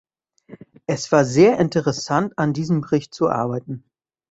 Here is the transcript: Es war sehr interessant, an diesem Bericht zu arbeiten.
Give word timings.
Es 0.87 1.11
war 1.11 1.25
sehr 1.25 1.59
interessant, 1.59 2.35
an 2.35 2.53
diesem 2.53 2.81
Bericht 2.81 3.13
zu 3.13 3.29
arbeiten. 3.29 3.83